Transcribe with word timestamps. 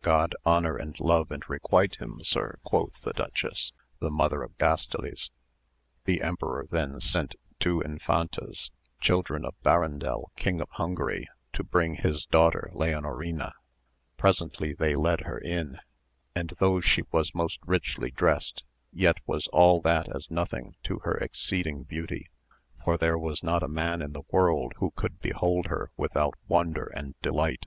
God 0.00 0.34
honour 0.46 0.78
and 0.78 0.98
love 0.98 1.30
and 1.30 1.46
requite 1.50 1.96
him. 1.96 2.20
Sir! 2.24 2.56
quoth 2.64 2.98
the 3.02 3.12
dutchess, 3.12 3.74
the 4.00 4.10
mother 4.10 4.42
of 4.42 4.56
Gastiles; 4.56 5.30
the 6.06 6.22
emperor 6.22 6.66
then 6.70 6.98
sent 6.98 7.34
two 7.60 7.82
in 7.82 7.98
fantas, 7.98 8.70
children 9.02 9.44
of 9.44 9.54
Barandel 9.62 10.30
King 10.34 10.62
of 10.62 10.70
Hungary, 10.70 11.28
to 11.52 11.62
bring 11.62 11.96
his 11.96 12.24
daughter 12.24 12.70
Leonorina; 12.72 13.52
presently 14.16 14.72
they 14.72 14.96
led 14.96 15.20
her 15.26 15.36
in, 15.36 15.78
and 16.34 16.54
though 16.58 16.80
she 16.80 17.02
was 17.12 17.34
most 17.34 17.58
richly 17.66 18.10
dressed 18.10 18.64
yet 18.94 19.18
was 19.26 19.46
all 19.48 19.82
that 19.82 20.08
as 20.08 20.30
nothing 20.30 20.74
to 20.84 21.00
her 21.00 21.18
exceeding 21.18 21.82
beauty, 21.82 22.30
for 22.82 22.96
there 22.96 23.18
was 23.18 23.42
not 23.42 23.62
a 23.62 23.68
man 23.68 24.00
in 24.00 24.12
the 24.14 24.22
world 24.30 24.72
who 24.78 24.90
could 24.92 25.20
behold 25.20 25.66
her 25.66 25.90
without 25.98 26.32
wonder 26.48 26.86
and 26.94 27.14
delight. 27.20 27.66